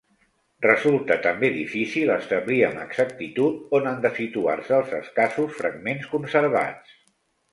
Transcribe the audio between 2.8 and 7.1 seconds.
exactitud on han de situar-se els escassos fragments conservats.